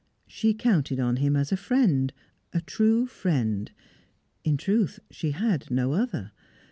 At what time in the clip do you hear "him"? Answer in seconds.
1.17-1.35